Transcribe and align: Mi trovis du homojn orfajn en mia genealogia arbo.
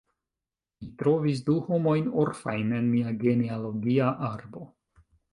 Mi 0.83 0.87
trovis 1.01 1.41
du 1.49 1.57
homojn 1.67 2.07
orfajn 2.23 2.73
en 2.77 2.87
mia 2.93 3.11
genealogia 3.25 4.07
arbo. 4.29 4.63